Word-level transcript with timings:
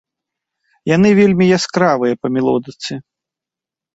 Яны 0.95 1.09
вельмі 1.19 1.45
яскравыя 1.57 2.13
па 2.23 2.27
мелодыцы. 2.37 2.93